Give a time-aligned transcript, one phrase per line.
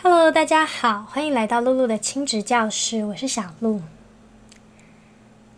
[0.00, 3.82] Hello，大家好，欢迎来到露露的亲子教室，我是小露。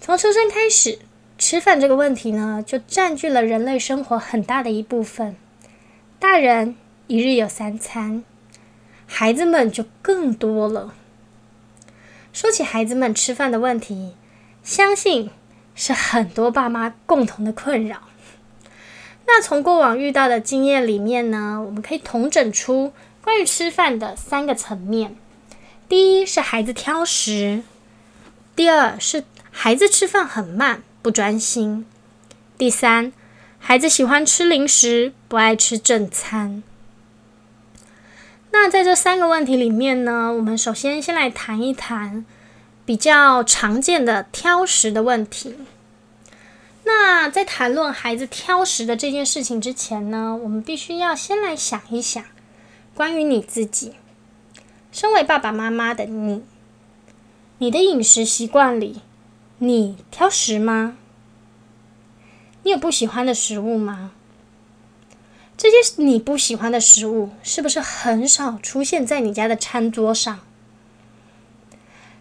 [0.00, 0.98] 从出生开始，
[1.36, 5.36] 吃饭这个问题呢，就占据了人类生活很大的一部分。
[6.18, 6.74] 大人
[7.06, 8.24] 一日有三餐，
[9.06, 10.94] 孩子们就更多了。
[12.32, 14.14] 说起孩子们吃饭的问题，
[14.62, 15.28] 相信
[15.74, 18.04] 是很多爸妈共同的困扰。
[19.26, 22.94] 那从过往遇到的经验里面呢，我们可以统整出。
[23.30, 25.14] 关于吃饭的三个层面，
[25.88, 27.62] 第一是孩子挑食，
[28.56, 31.86] 第二是孩子吃饭很慢不专心，
[32.58, 33.12] 第三
[33.60, 36.64] 孩子喜欢吃零食不爱吃正餐。
[38.50, 42.26] 那在这三个问题里面呢，我们首先先来谈一谈
[42.84, 45.54] 比较常见的挑食的问题。
[46.82, 52.24] 那在谈论孩子挑食的这件事情之前呢，我们必须要先来想一想。
[52.94, 53.94] 关于你自己，
[54.92, 56.42] 身为爸爸妈妈的你，
[57.58, 59.00] 你的饮食习惯里，
[59.58, 60.96] 你挑食吗？
[62.62, 64.12] 你有不喜欢的食物吗？
[65.56, 70.40] 这些你不喜欢的食物，是不是很少出现在你家的餐桌上？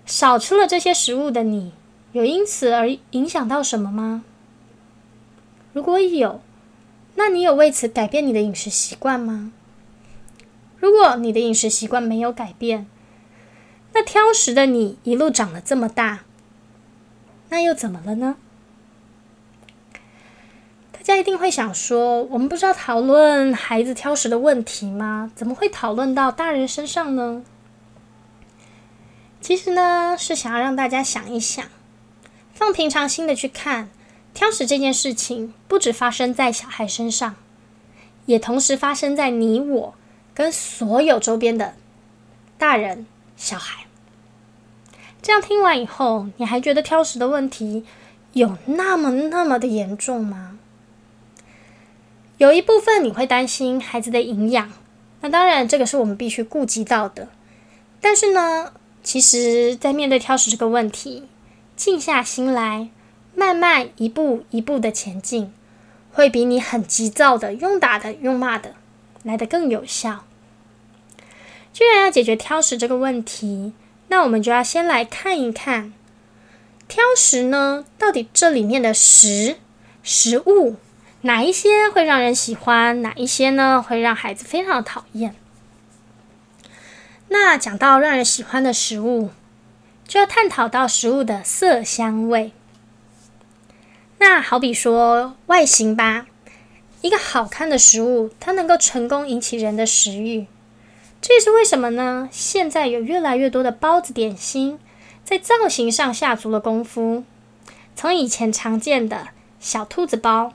[0.05, 1.73] 少吃了这些食物的你，
[2.13, 4.23] 有因此而影响到什么吗？
[5.73, 6.41] 如果有，
[7.15, 9.51] 那你有为此改变你的饮食习惯吗？
[10.79, 12.87] 如果你的饮食习惯没有改变，
[13.93, 16.19] 那挑食的你一路长了这么大，
[17.49, 18.37] 那又怎么了呢？
[20.91, 25.31] 大家一定会想说：我们不是要讨论孩子挑食的问题吗？
[25.35, 27.43] 怎么会讨论到大人身上呢？
[29.41, 31.65] 其实呢，是想要让大家想一想，
[32.53, 33.89] 放平常心的去看，
[34.33, 37.35] 挑食这件事情不止发生在小孩身上，
[38.27, 39.95] 也同时发生在你我。
[40.39, 41.73] 跟所有周边的
[42.57, 43.87] 大人、小孩，
[45.21, 47.83] 这样听完以后，你还觉得挑食的问题
[48.31, 50.57] 有那么那么的严重吗？
[52.37, 54.71] 有一部分你会担心孩子的营养，
[55.19, 57.27] 那当然这个是我们必须顾及到的。
[57.99, 58.71] 但是呢，
[59.03, 61.27] 其实，在面对挑食这个问题，
[61.75, 62.87] 静下心来，
[63.35, 65.53] 慢慢一步一步的前进，
[66.13, 68.75] 会比你很急躁的用打的、用骂的
[69.23, 70.23] 来的更有效。
[71.79, 73.71] 既然要解决挑食这个问题，
[74.09, 75.93] 那我们就要先来看一看
[76.89, 79.55] 挑食呢，到底这里面的食
[80.03, 80.75] 食物
[81.21, 85.33] 哪一些会让人喜欢，哪一些呢会让孩子非常讨厌？
[87.29, 89.29] 那讲到让人喜欢的食物，
[90.05, 92.51] 就要探讨到食物的色香味。
[94.17, 96.27] 那好比说外形吧，
[96.99, 100.47] 一个好看的食物，它能够成功引起人的食欲。
[101.21, 102.29] 这也是为什么呢？
[102.31, 104.79] 现在有越来越多的包子点心
[105.23, 107.23] 在造型上下足了功夫。
[107.95, 109.27] 从以前常见的
[109.59, 110.53] 小兔子包，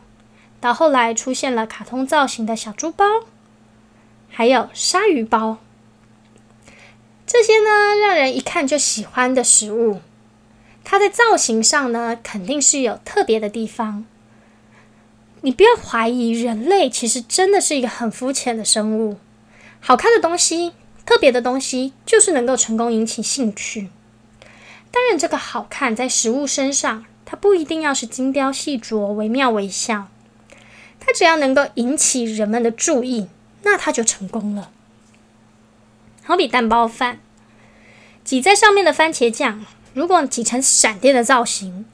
[0.61, 3.05] 到后来出现了卡通造型的小猪包，
[4.31, 5.59] 还有鲨鱼包，
[7.27, 10.01] 这些呢让人一看就喜欢的食物，
[10.83, 14.07] 它在造型上呢肯定是有特别的地方。
[15.43, 19.19] 你不要怀疑，人类其实真的是一个很肤浅的生物。
[19.87, 20.73] 好看的东西，
[21.05, 23.91] 特别的东西，就是能够成功引起兴趣。
[24.91, 30.09] 当然，这个好看在食物身上，它不一定要是精雕细琢、惟妙惟肖，
[30.99, 33.29] 它只要能够引起人们的注意，
[33.65, 34.71] 那它就成功了。
[36.23, 37.21] 好比蛋包饭，
[38.25, 41.85] 挤在上面的番茄酱，如果挤成闪电的造型，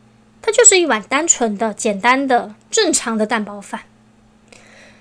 [0.40, 3.80] 它就是一碗单纯的、简单的、正常的蛋包饭。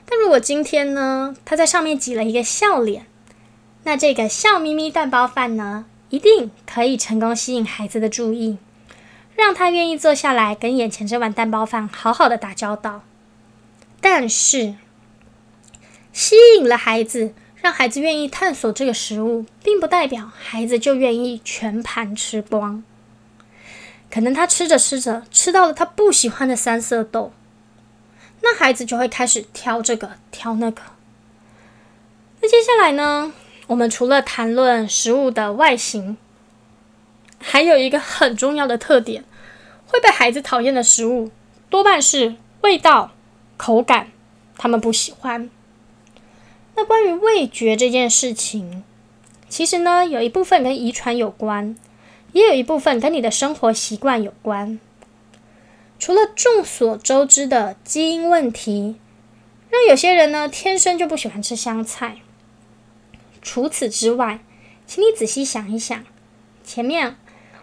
[0.09, 3.05] 但如果今天呢，他在上面挤了一个笑脸，
[3.83, 8.57] 那这个笑眯眯蛋包饭呢，一定可以成功吸引孩子的注意，
[9.35, 13.03] 让他愿意坐下来跟眼前这碗蛋包饭好好的打交道。
[14.01, 14.75] 但是，
[16.11, 22.83] 吸引了孩子，让孩子愿意探索这个食物，并不代表孩子就愿意全盘吃光。
[24.09, 27.31] 可能他吃着吃着，吃到了他不喜欢的三色豆。
[28.41, 30.81] 那孩子就会开始挑这个挑那个。
[32.41, 33.33] 那接下来呢？
[33.67, 36.17] 我们除了谈论食物的外形，
[37.37, 39.23] 还有一个很重要的特点，
[39.85, 41.29] 会被孩子讨厌的食物，
[41.69, 43.11] 多半是味道、
[43.57, 44.09] 口感，
[44.57, 45.49] 他们不喜欢。
[46.75, 48.83] 那关于味觉这件事情，
[49.49, 51.75] 其实呢，有一部分跟遗传有关，
[52.31, 54.79] 也有一部分跟你的生活习惯有关。
[55.99, 58.95] 除了众所周知的基因问题，
[59.69, 62.19] 让有些人呢天生就不喜欢吃香菜。
[63.41, 64.39] 除此之外，
[64.87, 66.03] 请你仔细想一想，
[66.63, 67.17] 前面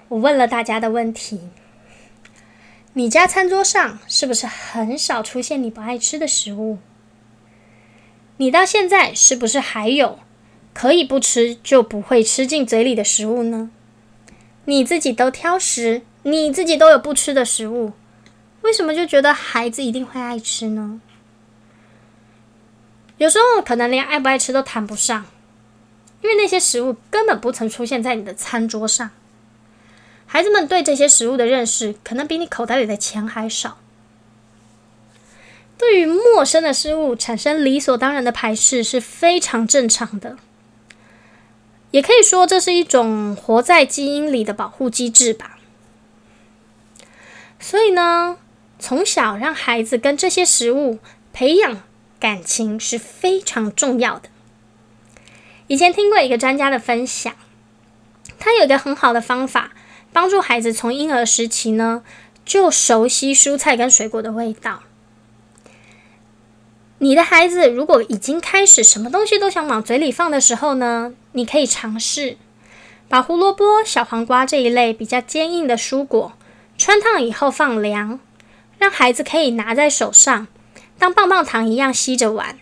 [0.09, 1.49] 我问了大家的问题：
[2.93, 6.79] 你家餐桌上是不是很少出现你不爱吃的食物？
[8.37, 10.19] 你到现在是不是还有
[10.75, 13.71] 可以不吃就不会吃进嘴里的食物呢？
[14.67, 17.93] 你自己都挑食，你自己都有不吃的食物，
[18.67, 21.01] 为什么就觉得孩子一定会爱吃呢？
[23.17, 25.25] 有时候可能连爱不爱吃都谈不上。
[26.23, 29.11] 因为那些食物根本不曾出现在你的餐桌上，
[30.27, 33.79] 孩子们对这些食物的认识可能比你口袋里的钱还少。
[35.79, 40.39] 对于陌生的事物产生理所当然的排斥是非常正常的，
[41.93, 45.59] 也可以说这是一种活在基因里的保护机制吧。
[47.61, 48.39] 所以呢，
[48.88, 51.00] 从小让孩子跟这些食物
[51.33, 51.83] 培养
[52.21, 54.29] 感情是非常重要的。
[55.67, 57.35] 以前听过一个专家的分享，
[58.38, 59.73] 他有一个很好的方法，
[60.12, 62.05] 帮助孩子从婴儿时期呢
[62.44, 64.85] 就熟悉蔬菜跟水果的味道。
[66.99, 72.37] 你的孩子如果已经开始什么东西都想往嘴里放的时候呢，你可以尝试
[73.09, 76.35] 把胡萝卜、小黄瓜这一类比较坚硬的蔬果
[76.79, 78.21] 穿烫以后放凉，
[78.78, 80.49] 让孩子可以拿在手上
[80.99, 82.58] 当棒棒糖一样吸着玩。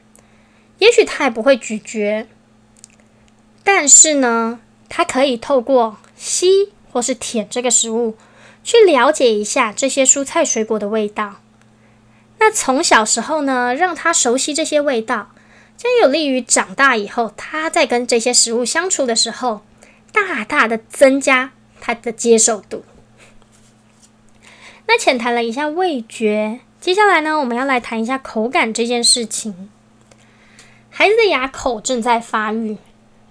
[0.79, 2.27] 也许他也不会咀嚼。
[3.63, 8.17] 但是呢，他可以透过吸或是舔这个食物，
[8.63, 11.37] 去了解一下这些蔬菜水果的味道。
[12.39, 15.31] 那从小时候呢，让他熟悉这些味道，
[15.77, 19.65] 将有利于长大以后他在跟这些食物相处的时候，
[20.13, 22.85] 大大的增加他的接受度。
[24.87, 29.71] 那浅谈了一下味觉，接下来呢，我们要来谈一下口感这件事情。
[30.91, 32.79] 孩子的牙口正在发育。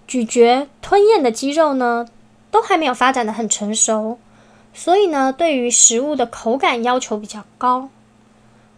[0.06, 2.06] 咀嚼、吞咽的肌肉呢，
[2.52, 4.20] 都还没有发展的很成熟，
[4.74, 7.90] 所以呢，对于食物的口感要求比较高。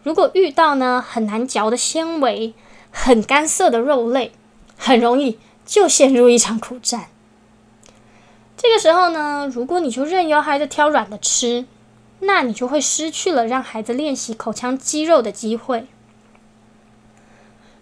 [0.04, 2.54] 如果遇到呢很难嚼的纤维、
[2.92, 4.30] 很干涩的肉类，
[4.78, 7.06] 很容易就陷入一场苦战。
[8.56, 11.66] 这个时候呢，如果你就任由孩子挑软的吃，
[12.20, 15.86] 那你就会失去了让孩子练习口腔肌肉的机会。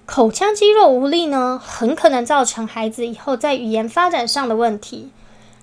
[0.07, 5.11] 口腔肌肉无力呢，很可能造成孩子以后在语言发展上的问题，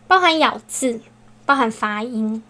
[0.07, 1.01] 包含咬字，
[1.45, 2.41] 包含发音。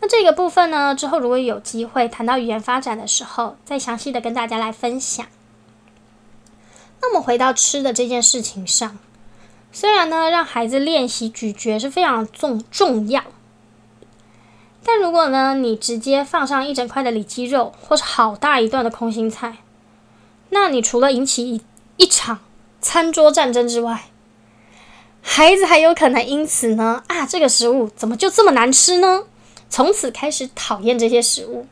[0.00, 5.26] 那这个部分呢，之后如果有机会谈到语言发展的时候，再详细的跟大家来分享。
[7.00, 8.98] 那我们回到吃的这件事情上，
[9.72, 13.24] 虽然呢，让孩子练习咀嚼是非常重重要，
[14.90, 19.58] 但如果呢，你直接放上一整块的里脊肉，或是好大一段的空心菜。
[20.48, 21.60] 那你除了引起一
[21.98, 22.38] 一场
[22.80, 24.04] 餐桌战争之外，
[25.20, 29.24] 孩子还有可能因此呢啊，这个食物怎么就这么难吃呢？
[29.68, 31.66] 从此开始讨厌这些食物。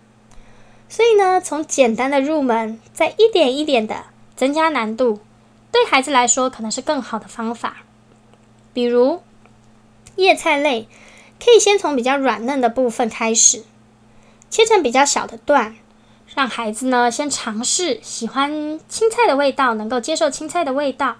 [0.91, 4.05] 所以呢，从简单的入门，再一点一点的
[4.37, 5.21] 增加难度，
[5.73, 7.79] 对孩子来说可能是更好的方法。
[8.75, 9.23] 比如
[10.17, 10.87] 叶菜类，
[11.38, 13.62] 可以先从比较软嫩的部分开始，
[14.50, 15.77] 切成比较小的段。
[16.35, 21.17] 让孩子呢先尝试喜欢青菜的味道，能够接受青菜的味道。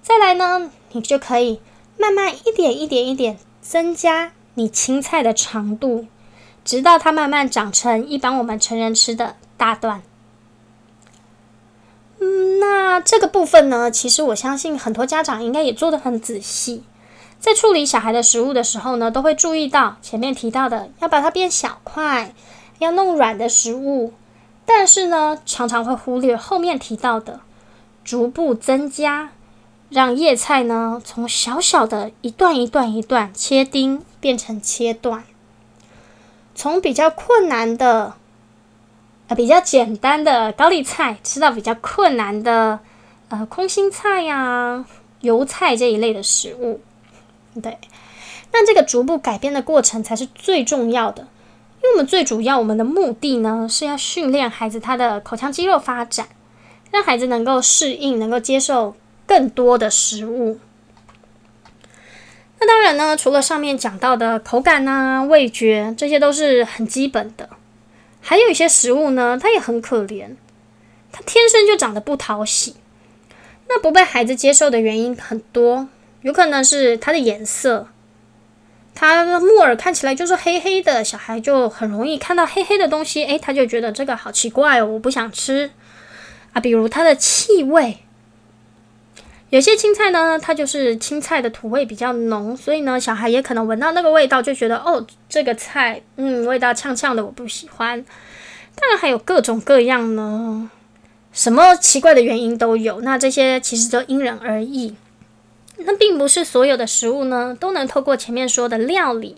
[0.00, 1.60] 再来呢，你就可以
[1.98, 6.06] 慢慢一点一点一点增加你青菜的长度，
[6.64, 10.02] 直到它慢慢长成一般我们成人吃的大段。
[12.20, 16.84] 嗯，那这个部分呢，其实我相信很多家长应该也做得很仔细，
[17.40, 22.34] 在处理小孩的食物的时候呢，都会注意到前面提到的要把它变小块，
[22.78, 24.12] 要弄软的食物。
[24.66, 27.40] 但是呢，常常会忽略后面提到的
[28.04, 29.30] 逐步增加，
[29.88, 35.24] 让叶菜呢从小小的一段一段一段切丁变成切段，
[36.54, 38.14] 从比较困难的
[39.28, 42.80] 呃比较简单的高丽菜吃到比较困难的
[43.28, 44.84] 呃空心菜呀、
[45.20, 46.80] 油菜这一类的食物。
[47.60, 47.78] 对，
[48.50, 51.28] 但这个逐步改变的过程才是最重要的。
[51.80, 56.28] 因为我们最主要，我们的目的呢，是要训练孩子他的口腔肌肉发展，
[56.90, 58.96] 让孩子能够适应，能够接受
[59.26, 60.58] 更多的食物。
[62.60, 67.48] 那当然呢，除了上面讲到的口感啊、味觉，这些都是很基本的。
[68.20, 70.34] 还有一些食物呢，它也很可怜，
[71.12, 72.74] 它天生就长得不讨喜。
[73.68, 75.88] 那不被孩子接受的原因很多，
[76.22, 77.88] 有可能是它的颜色。
[78.94, 85.70] 它的木耳看起来就是黑黑的，小孩就很容易看到黑黑的东西，诶，他就觉得这个好奇怪哦，我不想吃
[86.52, 86.60] 啊。
[86.60, 87.98] 比如它的气味，
[89.50, 98.04] 有些青菜呢，它就是青菜的土味比较浓，所以呢，小孩也可能闻到那个味道就觉得哦，这个菜嗯味道呛呛的，我不喜欢。
[98.74, 100.68] 当然还有各种各样呢，
[101.32, 103.00] 什么奇怪的原因都有。
[103.02, 104.96] 那这些其实都因人而异。
[105.78, 109.36] 那并不是所有的食物呢都能透过前面说的料理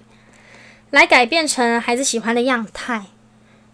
[0.90, 3.06] 来改变成孩子喜欢的样态。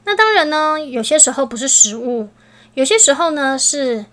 [0.05, 2.29] 那当然呢，有些时候不是食物，
[2.75, 4.07] 有些时候呢是。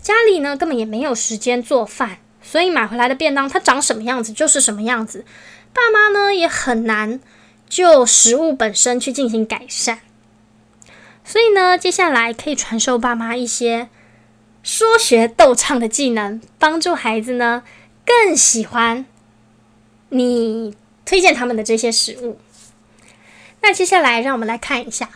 [0.00, 5.24] 家里呢根本也没有时间做饭，所以买回来的便当它长什么样子就是什么样子。
[5.72, 7.18] 爸妈呢也很难
[7.68, 9.98] 就食物本身去进行改善。
[11.24, 13.88] 所以呢，接下来可以传授爸妈一些
[14.62, 17.64] 说学逗唱的技能，帮助孩子呢
[18.08, 19.04] 更喜欢
[20.08, 20.74] 你
[21.04, 22.40] 推荐他们的这些食物。
[23.60, 25.10] 那接下来让我们来看一下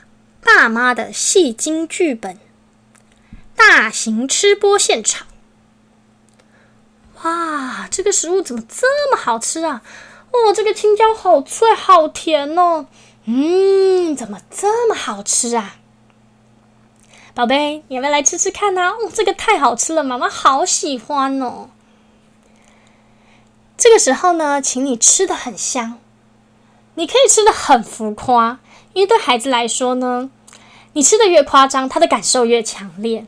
[0.44, 2.38] 爸妈的戏精剧本。
[3.54, 5.26] 大型吃播现场，
[7.22, 9.82] 哇，这个食物怎么这么好吃啊？
[10.32, 12.87] 哦，这个青椒好脆，好甜哦。
[13.26, 15.76] 嗯，怎么这么好吃啊？
[17.34, 18.90] 宝贝，你要不要来吃吃看呢？
[18.90, 21.70] 哦，这个太好吃了，妈妈好喜欢哦。
[23.83, 25.99] 这个时候呢，请你吃的很香，
[26.95, 28.61] 你可以吃的很浮夸，
[28.93, 30.31] 因为对孩子来说呢，
[30.93, 33.27] 你吃的越夸张，他的感受越强烈。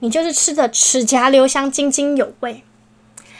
[0.00, 2.62] 你就是吃的齿颊留香、津津有味，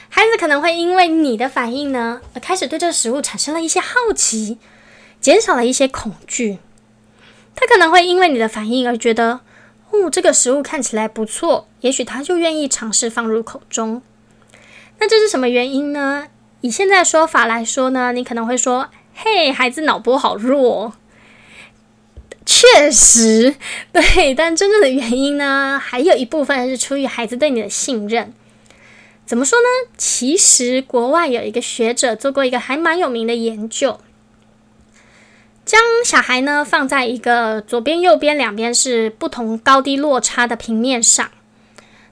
[0.08, 4.56] 孩子可能会因为你的反应呢，而开始对这个食物产生了一些好奇，
[5.20, 6.58] 减少了一些恐惧。
[7.54, 9.40] 他可能会因为你的反应而觉得，
[9.90, 14.00] 哦，这个食物看起来不错，也许他就愿意尝试放入口中。
[14.98, 16.28] 那这是什么原因呢？
[16.66, 20.94] 以现在说法来说呢，你可能会说，嘿，孩子脑波好弱。
[22.44, 23.54] 确实，
[23.92, 28.34] 对，但真正的原因呢，还有一部分是出于孩子对你的信任。
[29.24, 29.92] 怎么说呢？
[29.96, 34.00] 其实国外有一个学者做过一个还蛮有名的研究，
[35.64, 41.30] 将小孩呢放在一个左边、右边两边是不同高低落差的平面上，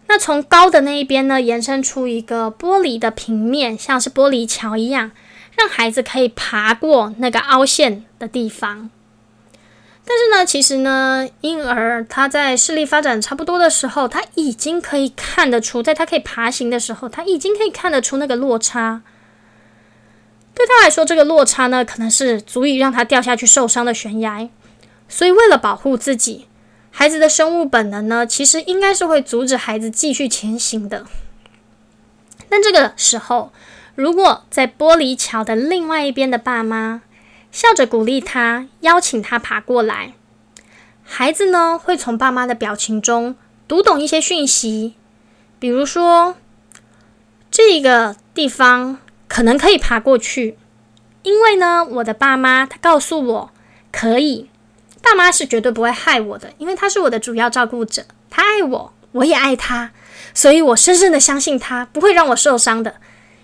[0.06, 5.10] 那从高的那一边呢延伸出一个玻璃的平面，像是玻璃桥一样，
[5.56, 8.90] 让孩子可以爬过那个凹陷的地方。
[10.06, 19.00] 但是呢，其实呢，婴儿他在视力发展差不多的时候，他已经可以看得出，在他可以爬行的时候，他已经可以看得出那个落差。
[20.54, 24.48] 对他来说，这个落差呢，可能是足以让他掉下去受伤的悬崖。
[25.08, 26.46] 所以，为了保护自己，
[26.96, 31.04] 孩子的生物本能呢，其实应该是会阻止孩子继续前行的。
[32.48, 33.52] 但这个时候，
[33.96, 37.02] 如果在玻璃桥的另外一边的爸妈，
[37.50, 40.12] 笑着鼓励他，邀请他爬过来。
[41.02, 43.34] 孩子呢，会从爸妈的表情中
[43.66, 44.94] 读懂一些讯息，
[45.58, 46.36] 比如说
[47.50, 50.56] 这个地方可能可以爬过去，
[51.24, 53.50] 因为呢，我的爸妈他告诉我
[53.90, 54.48] 可以。
[55.04, 59.92] 爸妈是绝对不会害我的，因为他是我的主要照顾者，他爱我，我也爱他，
[60.32, 62.96] 所以我深深的相信他不会让我受伤的。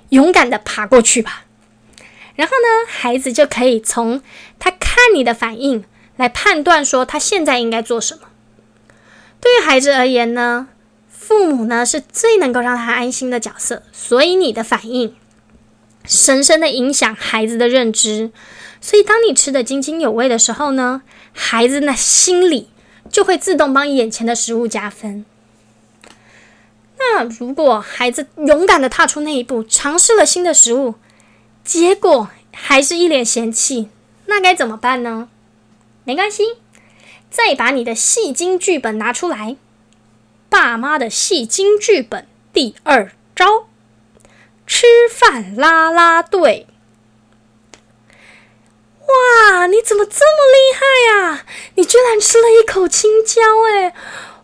[0.09, 1.45] 勇敢的爬过去吧。
[2.35, 4.23] 然后呢，孩子就可以从
[4.59, 5.85] 他看你的反应
[6.17, 8.23] 来判断说他现在应该做什么。
[9.41, 10.67] 对于孩子而言呢，
[11.09, 15.15] 父母呢是最能够让他安心的角色，所以你的反应
[16.05, 18.31] 深深的影响孩子的认知。
[18.81, 21.03] 所以当你吃的津津有味的时候呢，
[21.33, 22.69] 孩子那心里
[23.11, 25.25] 就会自动帮眼前的食物加分。
[26.99, 30.95] 那如果孩子勇敢的踏出那一步，尝试了新的食物，
[31.65, 33.89] 结果还是一脸嫌弃，
[34.27, 35.29] 那该怎么办呢？
[36.05, 36.43] 没关系，
[37.31, 39.57] 再把你的戏精剧本拿出来。
[40.49, 43.69] 爸妈的戏精剧本第二招：
[44.73, 46.69] 吃饭啦啦队。
[49.01, 51.45] 哇，你怎么这么厉害呀？
[51.75, 53.43] 你居然吃了一口青椒！
[53.69, 53.93] 哎，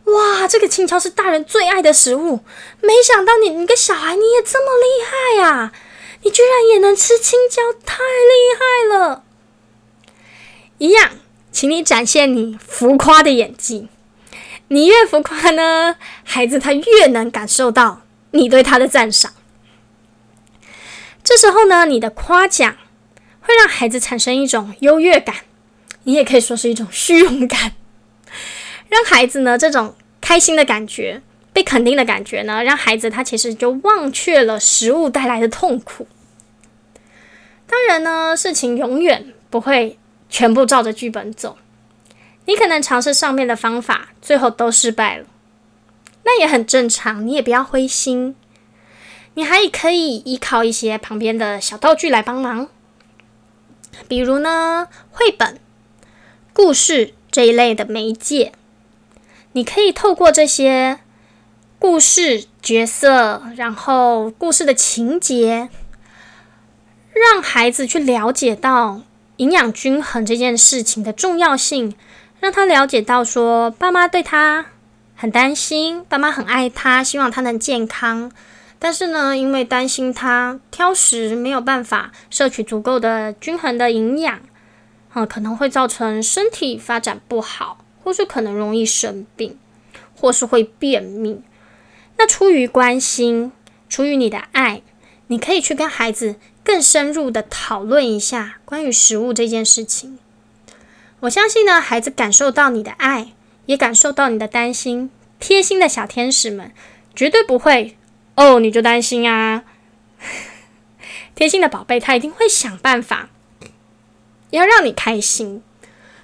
[0.07, 2.41] 哇，这个青椒是大人最爱的食物。
[2.81, 5.73] 没想到你，你个小孩，你也这么厉害呀！
[6.23, 9.23] 你居然也能吃青椒，太厉害了！
[10.79, 11.13] 一样，
[11.53, 13.89] 请你展现你浮夸的演技。
[14.67, 18.03] 你越浮夸呢，孩子他越能感受到
[18.33, 19.33] 你对他的赞赏。
[21.27, 22.77] 这时候呢，你的夸奖
[23.41, 25.35] 会让孩子产生一种优越感，
[26.05, 27.73] 你也可以说是一种虚荣感。
[28.89, 31.21] 让孩子呢，这种开心的感觉、
[31.53, 36.07] 被肯定的感觉呢，让孩子他其实就忘却了食物带来的痛苦。
[37.67, 39.99] 当然呢，事情永远不会
[40.31, 41.59] 全部照着剧本走。
[42.45, 45.27] 你可能尝试上面的方法，最后都失败了，
[46.23, 48.37] 那也很正常，你也不要灰心。
[49.37, 52.69] 你还可以依靠一些旁边的小道具来帮忙，
[54.09, 55.61] 比如呢，绘本、
[56.55, 58.53] 故事这一类的媒介，
[59.53, 61.01] 你可以透过这些
[61.79, 65.69] 故事角色，然后故事的情节，
[67.13, 69.03] 让孩子去了解到
[69.37, 71.95] 营养均衡这件事情的重要性，
[72.41, 74.65] 让他了解到说，爸妈对他
[75.15, 78.33] 很担心，爸妈很爱他，希望他能健康。
[78.79, 84.41] 但是呢，因为担心他挑食，没有办法摄取足够的均衡的营养，
[85.13, 89.59] 啊，可能会造成身体发展不好，或是可能容易生病，
[90.15, 91.41] 或是会便秘。
[92.19, 93.51] 那出于关心，
[93.89, 94.83] 出于你的爱，
[95.29, 100.19] 你可以去跟孩子更深入的讨论一下关于食物这件事情。
[101.21, 103.33] 我相信呢，孩子感受到你的爱，
[103.65, 106.73] 也感受到你的担心，贴心的小天使们
[107.15, 107.97] 绝对不会。
[108.37, 109.65] 哦，你就担心啊？
[111.35, 113.29] 贴心的宝贝，他一定会想办法
[114.51, 115.63] 要让你开心。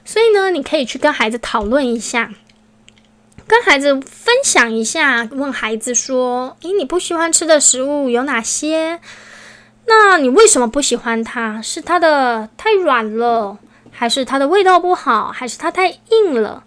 [0.05, 2.33] 所以呢，你可以去跟孩子讨论一下，
[3.47, 9.01] 跟孩子分享一下，问孩子说：“诶，你不喜欢吃的食物有哪些？
[9.87, 11.61] 那你为什么不喜欢它？
[11.63, 13.59] 是它的太软了，
[13.91, 16.65] 还是它的味道不好，还是它太硬了？”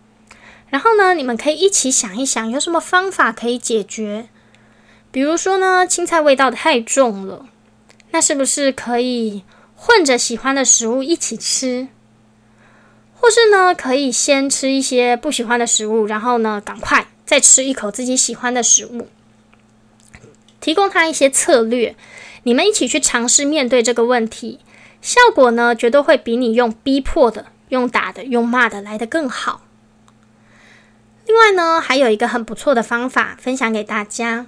[0.69, 4.29] 然后呢，你们可以一起想一想，有什么方法可以解决。
[5.15, 7.47] 比如说呢，青菜味道太重了，
[8.11, 11.87] 那是不是可以混着喜欢的食物一起吃？
[13.13, 19.07] 或是呢，可以先吃一些不喜欢的食物，然后呢，赶快再吃一口自己喜欢的食物？
[20.59, 21.95] 提供他一些策略，
[22.43, 24.59] 你们一起去尝试面对这个问题，
[25.01, 29.61] 效果呢，绝对会比你用逼迫的、用打的、用骂的来得更好。
[31.25, 34.47] 另外呢，还有一个很不错的方法分享给大家。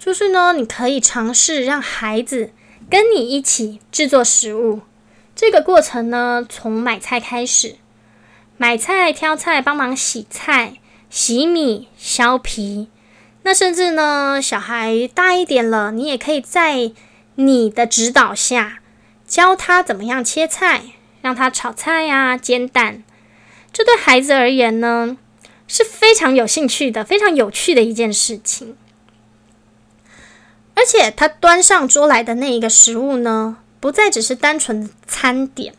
[0.00, 2.52] 就是呢，你可以尝试让孩子
[2.88, 4.80] 跟你一起制作食物。
[5.36, 7.76] 这个过程呢，从买菜开始，
[8.56, 10.78] 买菜、挑菜、帮忙洗菜、
[11.10, 12.88] 洗米、削皮。
[13.42, 16.92] 那甚至呢，小孩大一点了，你也可以在
[17.34, 18.78] 你的指导下
[19.28, 20.84] 教他怎么样切菜，
[21.20, 23.04] 让他炒菜呀、煎蛋。
[23.70, 25.18] 这对孩子而言呢，
[25.68, 28.78] 是非常有兴趣的、非常有趣的一件事情。
[30.80, 35.74] 而且他端上桌来的那一个食物呢，不再只是单纯的餐点，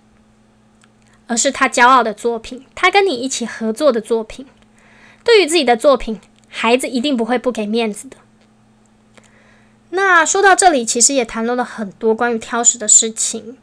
[1.26, 4.46] 而是他骄傲的作品，他跟你一起合作的作品。
[5.24, 8.18] 对于自己的作品，孩子一定不会不给面子的。
[9.90, 13.58] 那说到这里，其实也谈论了很多关于挑食的事情，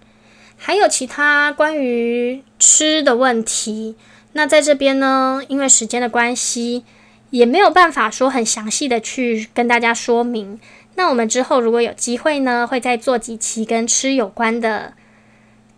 [0.57, 3.95] 还有其他关于吃的问题。
[4.33, 6.85] 那在这边呢，因为时间的关系，
[7.31, 10.59] 也没有办法说很详细的去跟大家说明。
[10.99, 14.95] 那我们之后如果有机会呢，会再做几期跟吃有关的，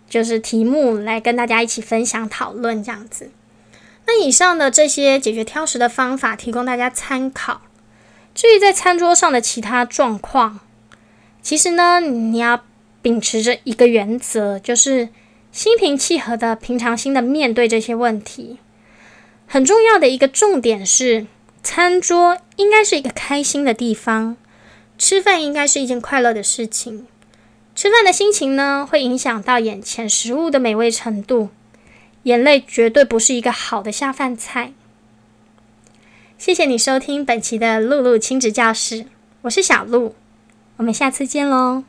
[0.08, 3.30] 就是题目来跟大家一起分享讨论这样子。
[4.06, 7.60] 那以上的这些解决挑食的方法，提供大家参考。
[8.34, 10.60] 至于在餐桌上的其他状况，
[11.42, 12.64] 其实呢，你要
[13.02, 15.10] 秉持着一个原则，就是
[15.52, 18.58] 心平气和的、平常心的面对这些问题。
[19.46, 21.26] 很重要的一个重点是，
[21.62, 24.38] 餐桌应该是一个开心的地方。
[25.00, 27.06] 吃饭应该是一件快乐的事情。
[27.74, 31.48] 吃饭的心情呢，会影响到眼前食物的美味程度。
[32.24, 34.74] 眼泪绝对不是一个好的下饭菜。
[36.36, 39.06] 谢谢你收听本期的露露亲子教室，
[39.40, 40.14] 我是小露，
[40.76, 41.84] 我们下次见喽。